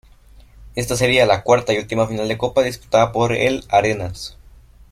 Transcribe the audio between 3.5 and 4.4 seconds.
Arenas.